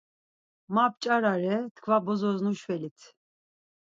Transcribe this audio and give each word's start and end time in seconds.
“Ma 0.73 0.85
p̌ç̌arare, 0.91 1.55
tkva 1.75 1.97
bozos 2.05 2.37
nuşvelit!” 2.45 2.99